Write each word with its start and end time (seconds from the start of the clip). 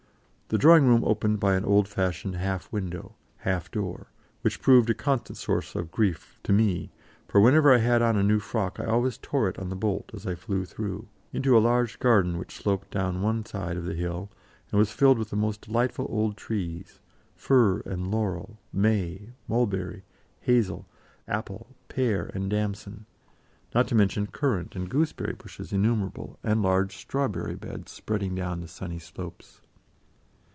The 0.53 0.57
drawing 0.57 0.85
room 0.85 1.05
opened 1.05 1.39
by 1.39 1.53
an 1.53 1.63
old 1.63 1.87
fashioned 1.87 2.35
half 2.35 2.69
window, 2.73 3.15
half 3.37 3.71
door 3.71 4.07
which 4.41 4.61
proved 4.61 4.89
a 4.89 4.93
constant 4.93 5.37
source 5.37 5.75
of 5.75 5.91
grief 5.91 6.41
to 6.43 6.51
me, 6.51 6.91
for 7.25 7.39
whenever 7.39 7.71
I 7.73 7.77
had 7.77 8.01
on 8.01 8.17
a 8.17 8.21
new 8.21 8.39
frock 8.39 8.77
I 8.77 8.83
always 8.83 9.17
tore 9.17 9.47
it 9.47 9.57
on 9.57 9.69
the 9.69 9.77
bolt 9.77 10.11
as 10.13 10.27
I 10.27 10.35
flew 10.35 10.65
through 10.65 11.07
into 11.31 11.57
a 11.57 11.63
large 11.63 11.99
garden 11.99 12.37
which 12.37 12.53
sloped 12.57 12.91
down 12.91 13.21
one 13.21 13.45
side 13.45 13.77
of 13.77 13.85
the 13.85 13.93
hill, 13.93 14.29
and 14.71 14.77
was 14.77 14.91
filled 14.91 15.17
with 15.17 15.29
the 15.29 15.37
most 15.37 15.61
delightful 15.61 16.05
old 16.09 16.35
trees, 16.35 16.99
fir 17.33 17.79
and 17.85 18.11
laurel, 18.11 18.59
may, 18.73 19.29
mulberry, 19.47 20.03
hazel, 20.41 20.85
apple, 21.29 21.77
pear, 21.87 22.29
and 22.33 22.49
damson, 22.49 23.05
not 23.73 23.87
to 23.87 23.95
mention 23.95 24.27
currant 24.27 24.75
and 24.75 24.89
gooseberry 24.89 25.31
bushes 25.31 25.71
innumerable, 25.71 26.37
and 26.43 26.61
large 26.61 26.97
strawberry 26.97 27.55
beds 27.55 27.93
spreading 27.93 28.35
down 28.35 28.59
the 28.59 28.67
sunny 28.67 28.99
slopes. 28.99 29.61